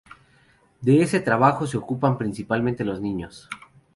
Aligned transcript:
De 0.81 1.03
ese 1.03 1.19
trabajo 1.19 1.67
se 1.67 1.77
ocupan 1.77 2.17
principalmente 2.17 2.83
los 2.83 2.99
niños. 2.99 3.47